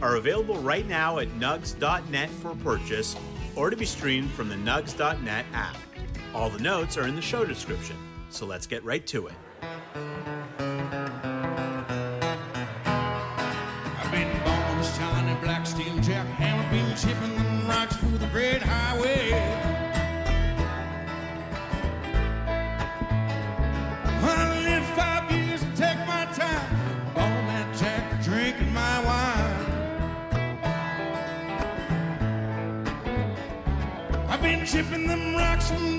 are 0.00 0.16
available 0.16 0.56
right 0.56 0.86
now 0.86 1.18
at 1.18 1.28
nugs.net 1.38 2.30
for 2.30 2.54
purchase 2.56 3.16
or 3.56 3.70
to 3.70 3.76
be 3.76 3.84
streamed 3.84 4.30
from 4.30 4.48
the 4.48 4.54
nugs.net 4.54 5.46
app. 5.52 5.76
All 6.34 6.50
the 6.50 6.60
notes 6.60 6.96
are 6.96 7.06
in 7.06 7.16
the 7.16 7.22
show 7.22 7.44
description, 7.44 7.96
so 8.30 8.46
let's 8.46 8.66
get 8.66 8.84
right 8.84 9.06
to 9.08 9.26
it. 9.26 9.34
I've 9.62 10.62
been 14.12 14.30
born 14.44 14.78
this 14.78 14.98
black 15.42 15.66
steel 15.66 15.94
jackhammer, 15.98 16.70
been 16.70 16.96
chipping 16.96 17.34
them 17.36 17.68
rocks 17.68 17.96
through 17.96 18.18
the 18.18 18.26
highway. 18.62 19.47
I've 34.68 34.74
chipping 34.74 35.06
them 35.06 35.34
rocks 35.34 35.70
from 35.70 35.97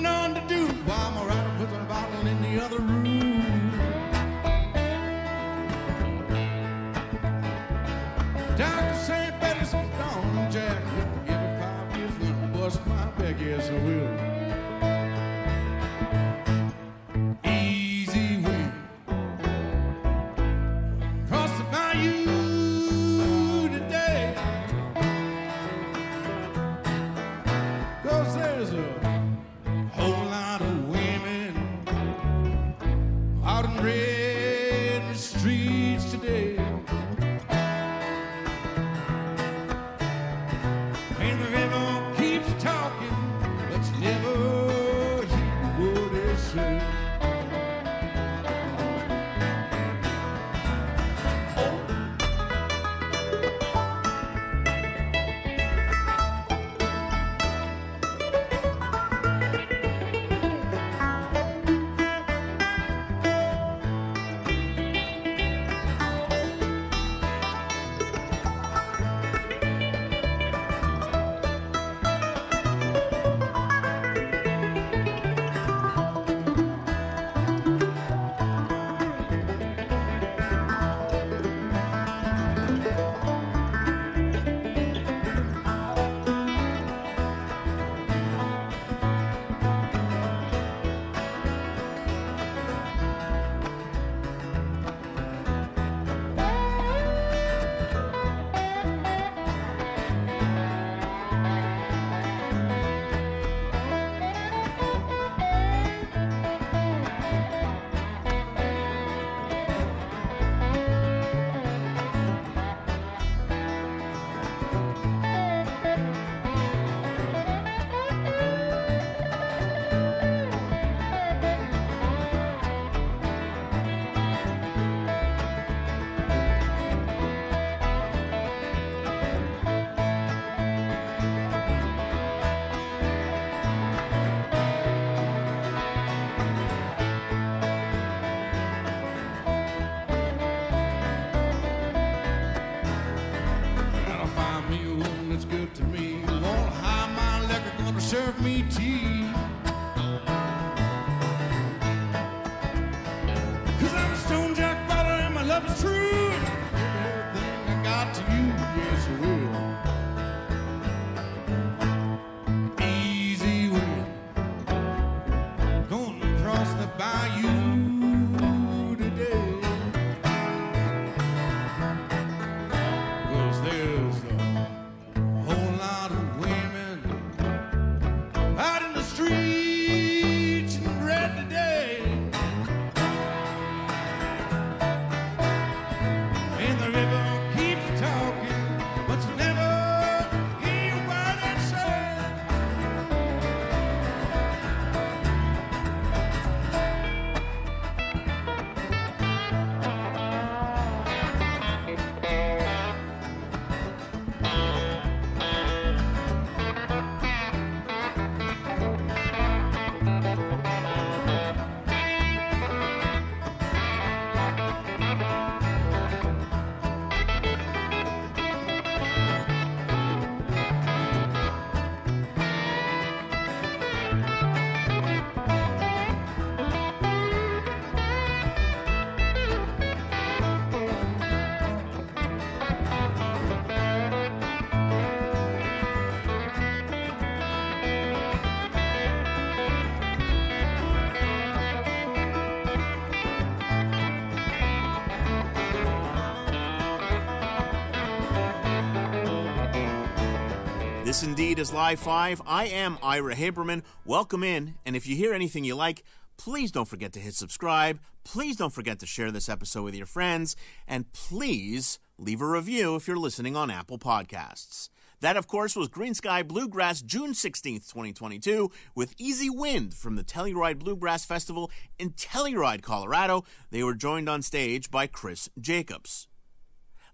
is 251.60 251.72
Live 251.74 252.00
5. 252.00 252.40
I 252.46 252.68
am 252.68 252.96
Ira 253.02 253.34
Haberman. 253.34 253.82
Welcome 254.06 254.42
in, 254.42 254.76
and 254.86 254.96
if 254.96 255.06
you 255.06 255.14
hear 255.14 255.34
anything 255.34 255.62
you 255.62 255.74
like, 255.74 256.04
please 256.38 256.72
don't 256.72 256.88
forget 256.88 257.12
to 257.12 257.20
hit 257.20 257.34
subscribe. 257.34 258.00
Please 258.24 258.56
don't 258.56 258.72
forget 258.72 258.98
to 259.00 259.06
share 259.06 259.30
this 259.30 259.50
episode 259.50 259.82
with 259.82 259.94
your 259.94 260.06
friends, 260.06 260.56
and 260.88 261.12
please 261.12 261.98
leave 262.16 262.40
a 262.40 262.46
review 262.46 262.96
if 262.96 263.06
you're 263.06 263.18
listening 263.18 263.56
on 263.56 263.70
Apple 263.70 263.98
Podcasts. 263.98 264.88
That, 265.20 265.36
of 265.36 265.48
course, 265.48 265.76
was 265.76 265.90
Greensky 265.90 266.48
Bluegrass 266.48 267.02
June 267.02 267.32
16th, 267.32 267.90
2022, 267.90 268.70
with 268.94 269.14
Easy 269.18 269.50
Wind 269.50 269.92
from 269.92 270.16
the 270.16 270.24
Telluride 270.24 270.78
Bluegrass 270.78 271.26
Festival 271.26 271.70
in 271.98 272.12
Telluride, 272.12 272.80
Colorado. 272.80 273.44
They 273.70 273.82
were 273.82 273.94
joined 273.94 274.30
on 274.30 274.40
stage 274.40 274.90
by 274.90 275.06
Chris 275.08 275.50
Jacobs. 275.60 276.26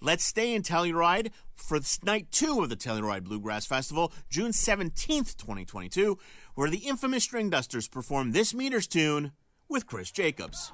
Let's 0.00 0.24
stay 0.24 0.54
in 0.54 0.62
Telluride 0.62 1.30
for 1.54 1.80
night 2.04 2.30
two 2.30 2.62
of 2.62 2.68
the 2.68 2.76
Telluride 2.76 3.24
Bluegrass 3.24 3.66
Festival, 3.66 4.12
June 4.28 4.52
17th, 4.52 5.36
2022, 5.36 6.18
where 6.54 6.70
the 6.70 6.78
infamous 6.78 7.26
Stringdusters 7.26 7.90
perform 7.90 8.32
this 8.32 8.52
Meters 8.54 8.86
tune 8.86 9.32
with 9.68 9.86
Chris 9.86 10.10
Jacobs. 10.10 10.72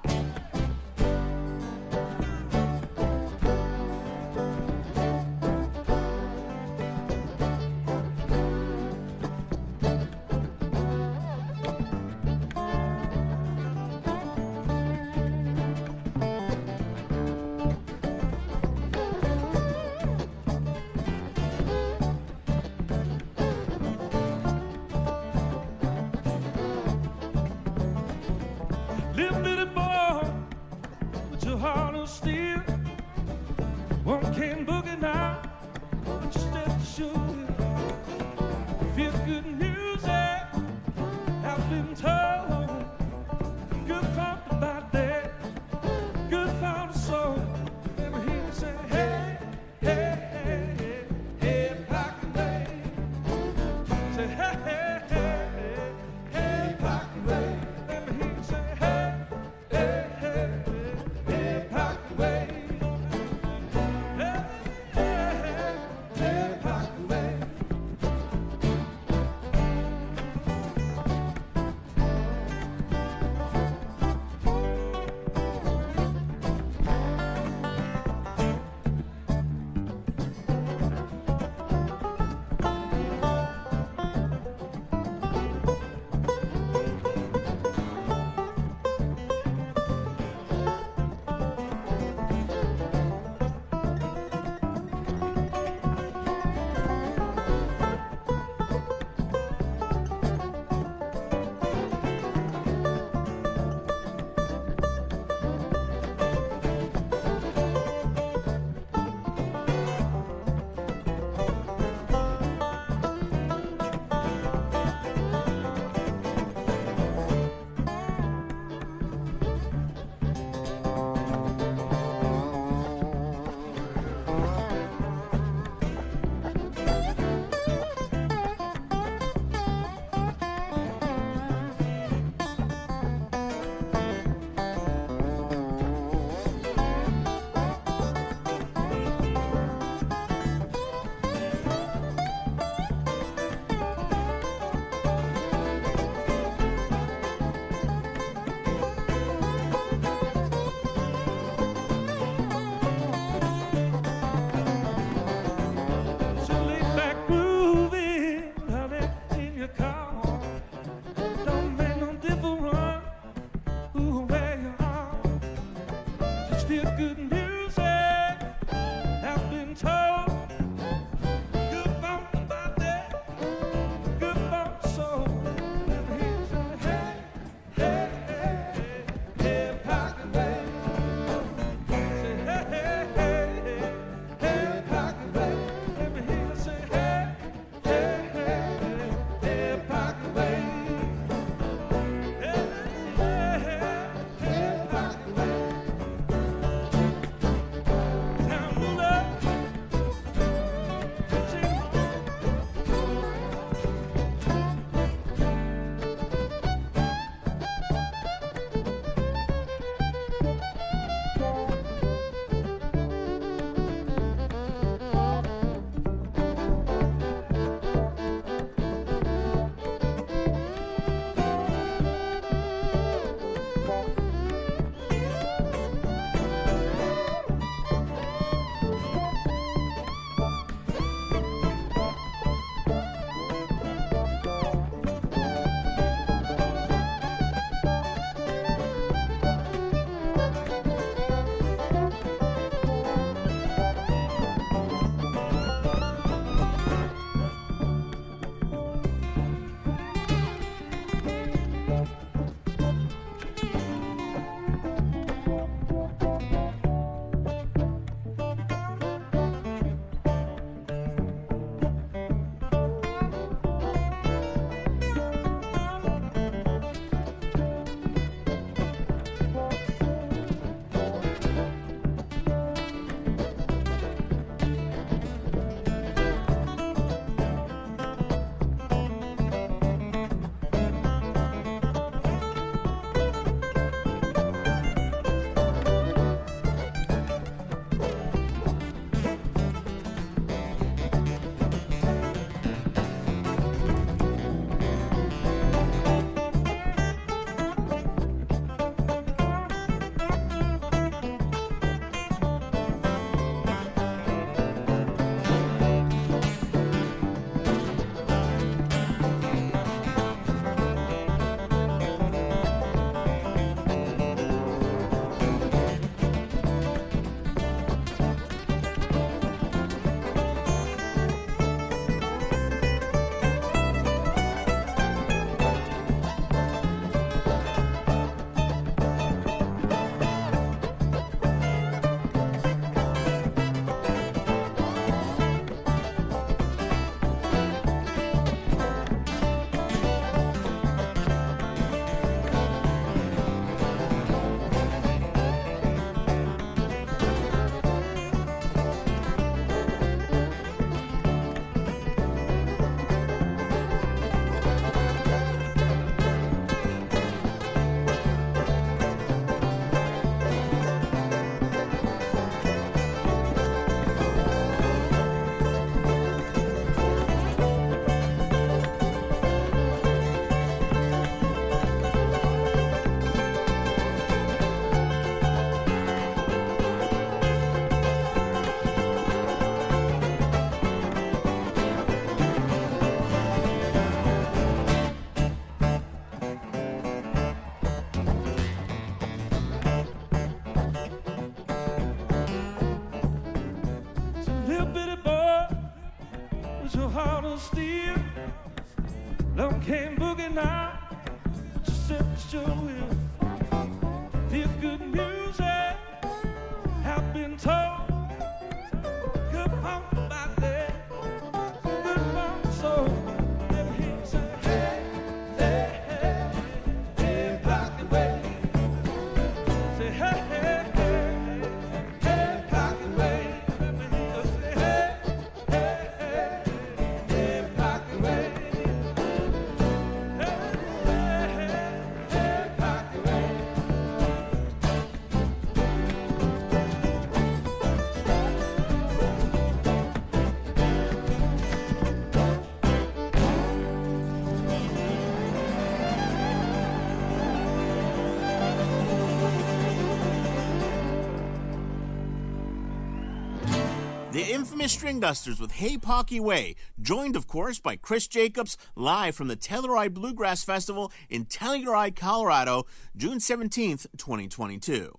The 454.33 454.51
infamous 454.51 454.97
Stringdusters 454.97 455.61
with 455.61 455.73
Hey 455.73 455.95
Pocky 455.95 456.39
Way, 456.39 456.75
joined, 456.99 457.35
of 457.35 457.45
course, 457.45 457.77
by 457.77 457.95
Chris 457.95 458.25
Jacobs, 458.25 458.79
live 458.95 459.35
from 459.35 459.47
the 459.47 459.55
Telluride 459.55 460.15
Bluegrass 460.15 460.63
Festival 460.63 461.11
in 461.29 461.45
Telluride, 461.45 462.15
Colorado, 462.15 462.87
June 463.15 463.37
17th, 463.37 464.07
2022. 464.17 465.15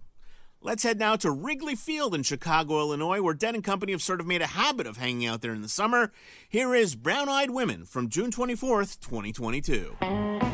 Let's 0.61 0.83
head 0.83 0.99
now 0.99 1.15
to 1.15 1.31
Wrigley 1.31 1.77
Field 1.77 2.13
in 2.13 2.25
Chicago, 2.25 2.81
Illinois, 2.81 3.23
where 3.23 3.35
Dead 3.35 3.55
and 3.55 3.63
Company 3.63 3.93
have 3.93 4.03
sort 4.03 4.21
of 4.21 4.27
made 4.27 4.43
a 4.43 4.49
habit 4.49 4.89
of 4.89 4.97
hanging 4.97 5.29
out 5.29 5.43
there 5.43 5.55
in 5.55 5.63
the 5.63 5.69
summer. 5.69 6.11
Here 6.49 6.75
is 6.75 6.97
Brown 6.97 7.29
Eyed 7.29 7.51
Women 7.51 7.85
from 7.85 8.09
June 8.09 8.33
24th, 8.33 8.99
2022. 8.99 10.54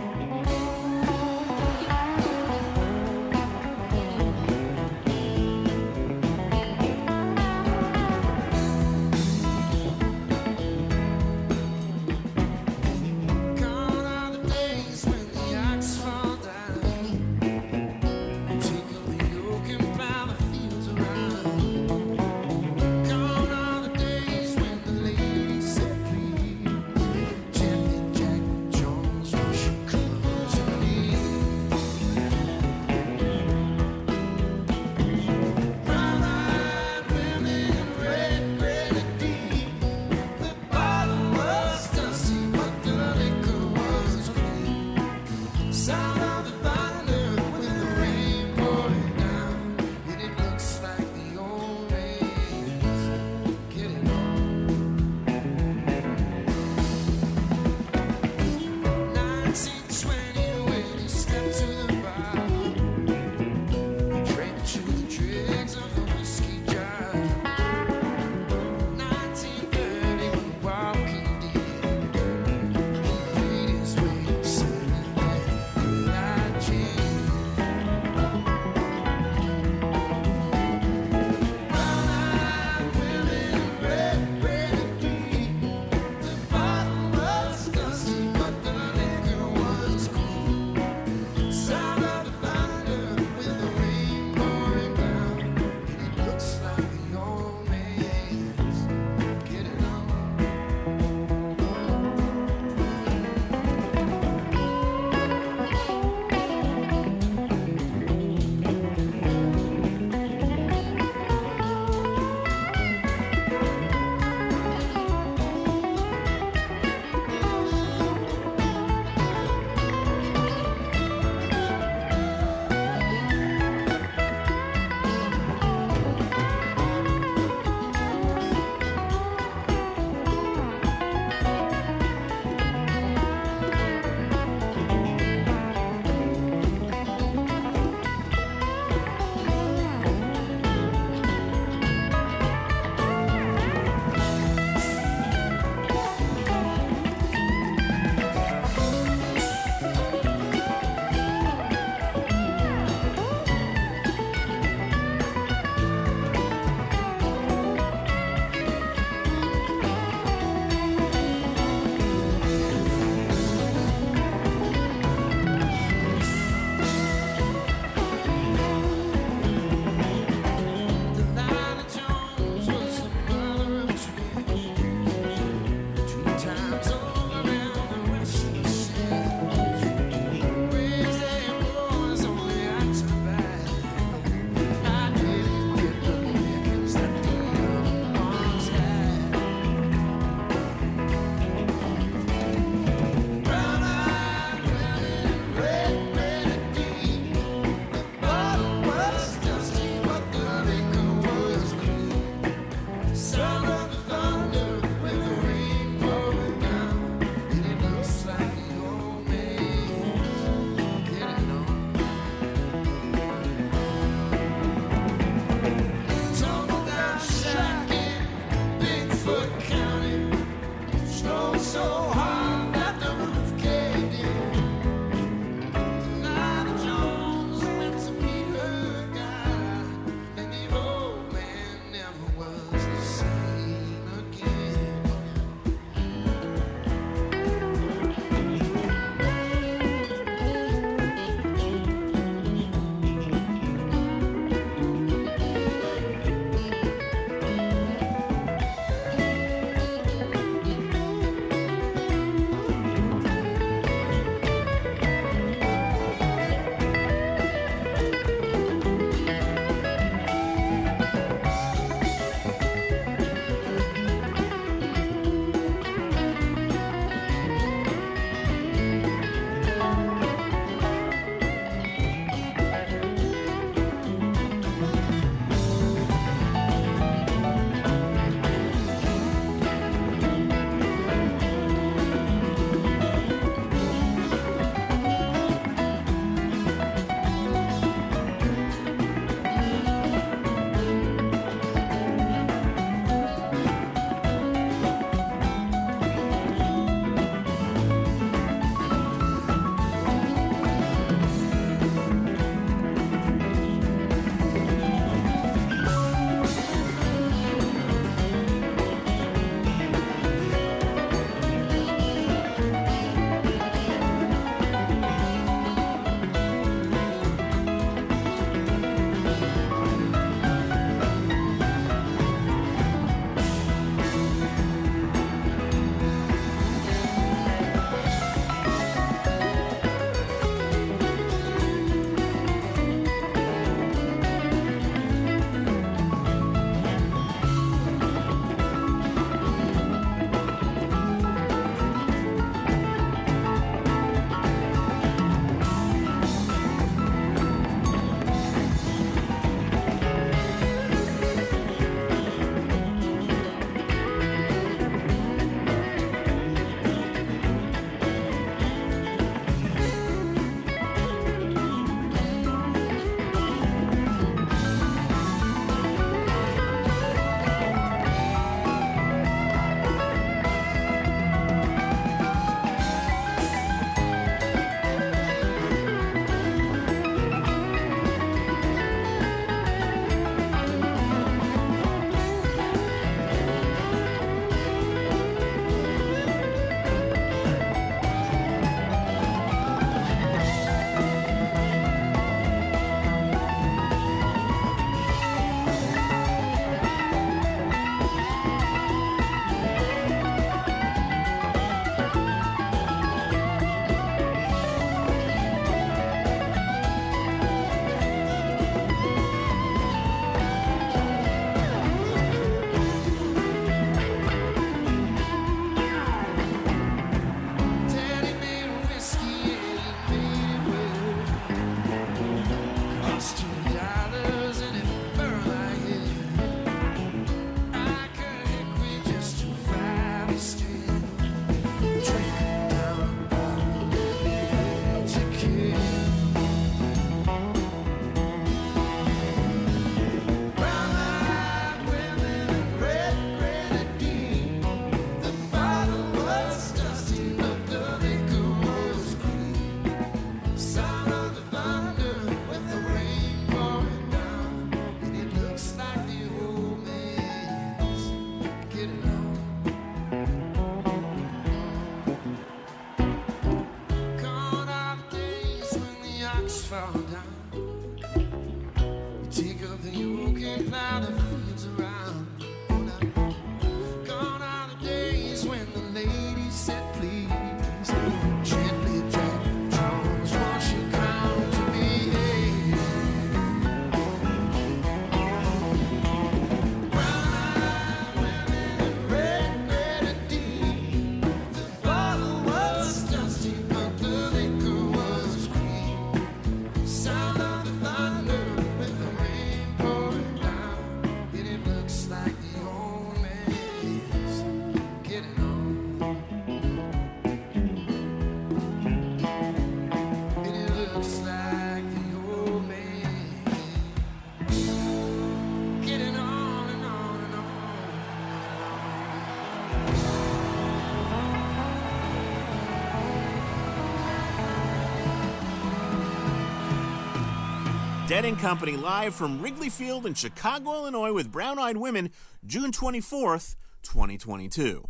Dead 528.10 528.24
and 528.24 528.40
Company 528.40 528.76
live 528.76 529.14
from 529.14 529.40
Wrigley 529.40 529.68
Field 529.68 530.04
in 530.04 530.14
Chicago, 530.14 530.72
Illinois 530.72 531.12
with 531.12 531.30
Brown 531.30 531.60
Eyed 531.60 531.76
Women, 531.76 532.10
June 532.44 532.72
24th, 532.72 533.54
2022. 533.84 534.84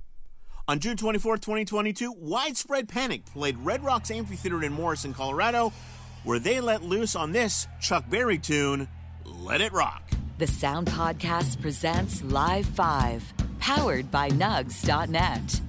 On 0.67 0.79
June 0.79 0.97
24th, 0.97 1.43
2022, 1.43 2.15
Widespread 2.17 2.89
Panic 2.89 3.27
played 3.27 3.59
Red 3.59 3.85
Rocks 3.85 4.11
Amphitheater 4.11 4.65
in 4.65 4.73
Morrison, 4.73 5.13
Colorado, 5.13 5.71
where 6.25 6.39
they 6.39 6.63
let 6.63 6.83
loose 6.83 7.15
on 7.15 7.33
this 7.33 7.67
Chuck 7.79 8.09
Berry 8.09 8.39
tune, 8.39 8.89
Let 9.27 9.61
It 9.61 9.75
Rock. 9.75 10.03
The 10.39 10.47
Sound 10.47 10.87
Podcast 10.87 11.61
presents 11.61 12.25
Live 12.25 12.65
5, 12.65 13.35
powered 13.59 14.11
by 14.11 14.31
Nugs.net. 14.31 15.61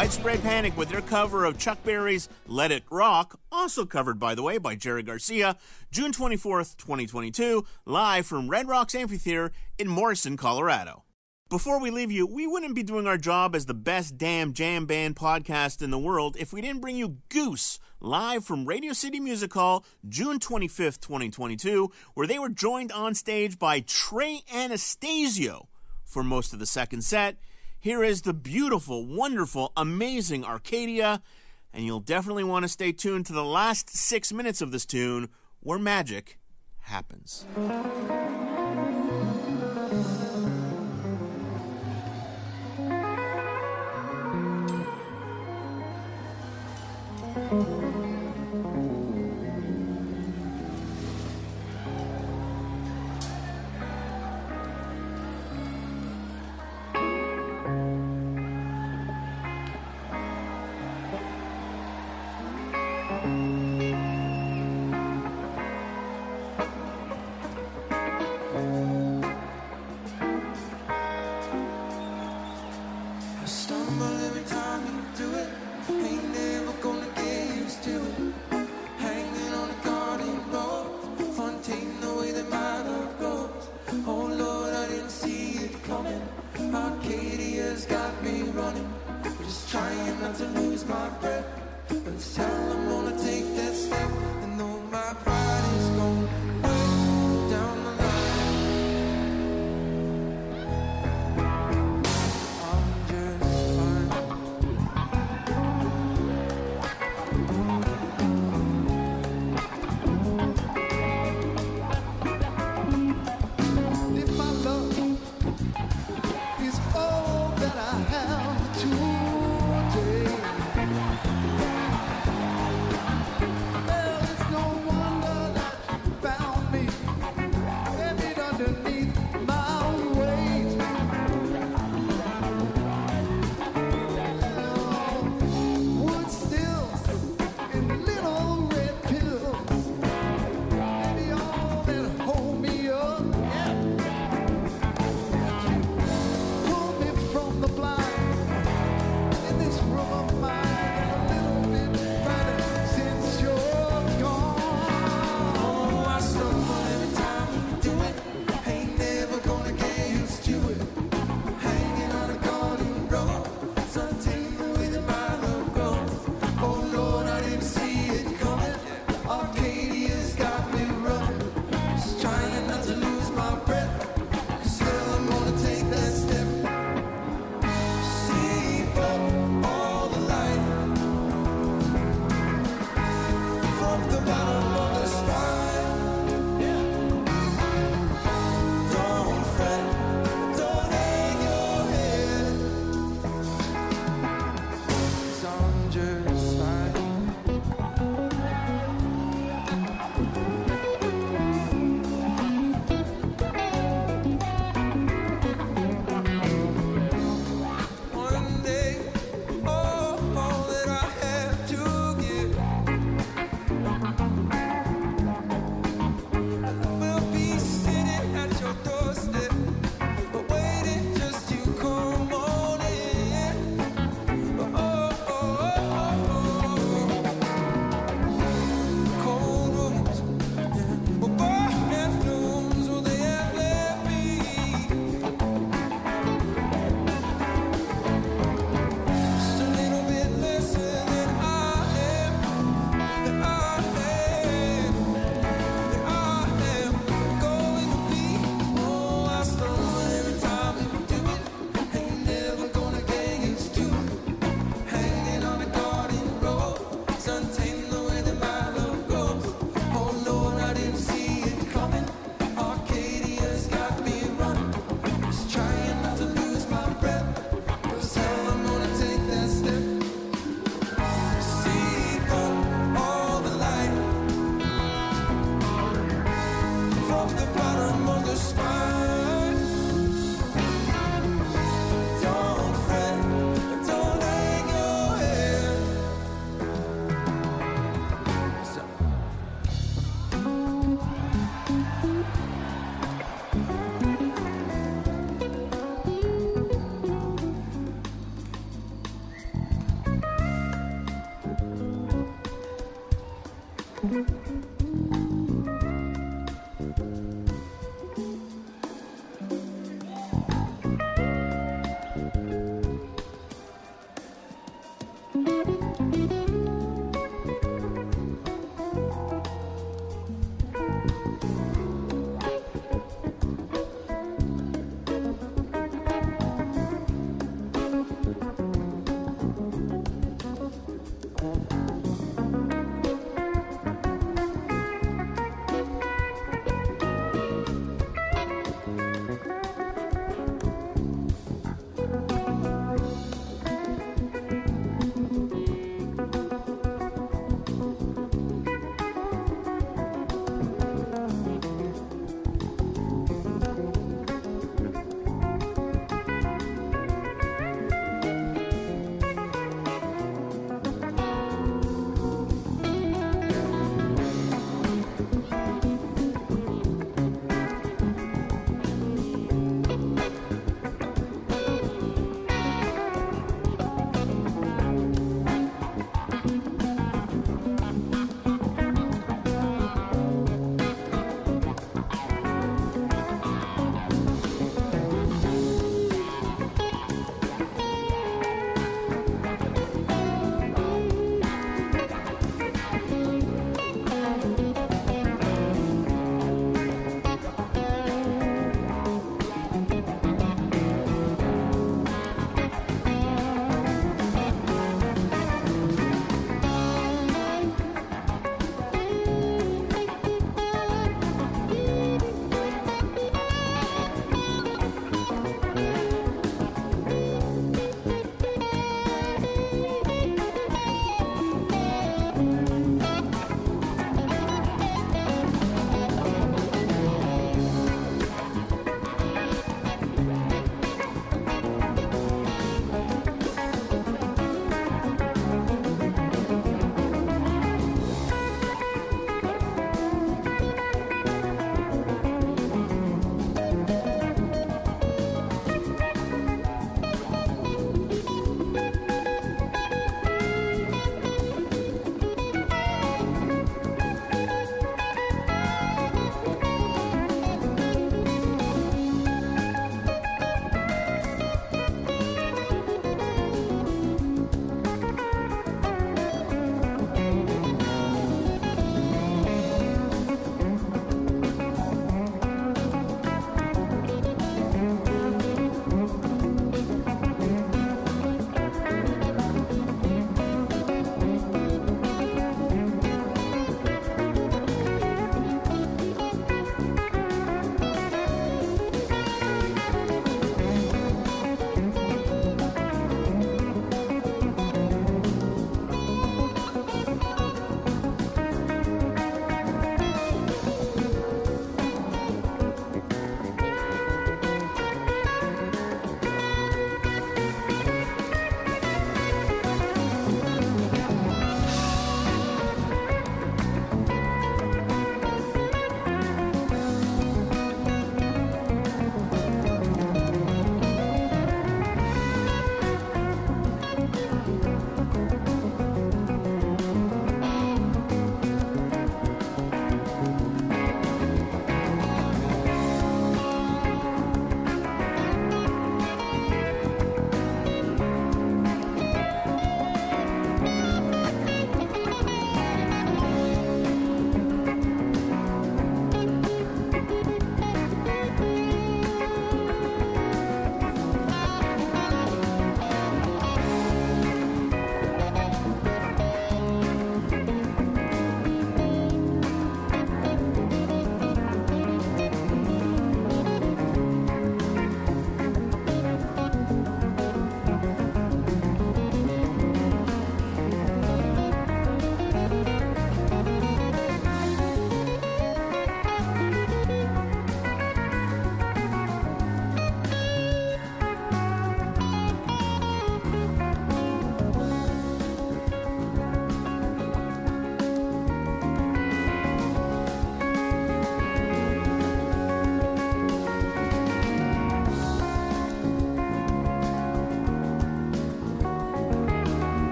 Widespread 0.00 0.40
Panic 0.40 0.78
with 0.78 0.88
their 0.88 1.02
cover 1.02 1.44
of 1.44 1.58
Chuck 1.58 1.84
Berry's 1.84 2.30
Let 2.46 2.72
It 2.72 2.84
Rock, 2.90 3.38
also 3.52 3.84
covered, 3.84 4.18
by 4.18 4.34
the 4.34 4.42
way, 4.42 4.56
by 4.56 4.74
Jerry 4.74 5.02
Garcia, 5.02 5.58
June 5.90 6.10
24th, 6.10 6.78
2022, 6.78 7.66
live 7.84 8.24
from 8.24 8.48
Red 8.48 8.66
Rocks 8.66 8.94
Amphitheater 8.94 9.52
in 9.78 9.88
Morrison, 9.88 10.38
Colorado. 10.38 11.04
Before 11.50 11.78
we 11.78 11.90
leave 11.90 12.10
you, 12.10 12.26
we 12.26 12.46
wouldn't 12.46 12.74
be 12.74 12.82
doing 12.82 13.06
our 13.06 13.18
job 13.18 13.54
as 13.54 13.66
the 13.66 13.74
best 13.74 14.16
damn 14.16 14.54
jam 14.54 14.86
band 14.86 15.16
podcast 15.16 15.82
in 15.82 15.90
the 15.90 15.98
world 15.98 16.34
if 16.40 16.50
we 16.50 16.62
didn't 16.62 16.80
bring 16.80 16.96
you 16.96 17.18
Goose 17.28 17.78
live 18.00 18.42
from 18.42 18.64
Radio 18.64 18.94
City 18.94 19.20
Music 19.20 19.52
Hall, 19.52 19.84
June 20.08 20.38
25th, 20.38 21.00
2022, 21.00 21.90
where 22.14 22.26
they 22.26 22.38
were 22.38 22.48
joined 22.48 22.90
on 22.90 23.14
stage 23.14 23.58
by 23.58 23.80
Trey 23.80 24.40
Anastasio 24.50 25.68
for 26.06 26.24
most 26.24 26.54
of 26.54 26.58
the 26.58 26.64
second 26.64 27.04
set. 27.04 27.36
Here 27.82 28.04
is 28.04 28.20
the 28.20 28.34
beautiful, 28.34 29.06
wonderful, 29.06 29.72
amazing 29.74 30.44
Arcadia, 30.44 31.22
and 31.72 31.86
you'll 31.86 32.00
definitely 32.00 32.44
want 32.44 32.64
to 32.64 32.68
stay 32.68 32.92
tuned 32.92 33.24
to 33.26 33.32
the 33.32 33.42
last 33.42 33.88
six 33.88 34.34
minutes 34.34 34.60
of 34.60 34.70
this 34.70 34.84
tune 34.84 35.30
where 35.60 35.78
magic 35.78 36.38
happens. 36.80 37.46